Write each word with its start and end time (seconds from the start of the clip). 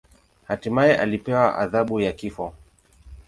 Hatimaye 0.47 0.97
alipewa 0.97 1.57
adhabu 1.57 1.99
ya 2.01 2.11
kifo. 2.11 2.53